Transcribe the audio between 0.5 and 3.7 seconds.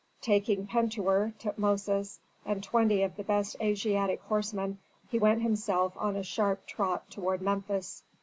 Pentuer, Tutmosis, and twenty of the best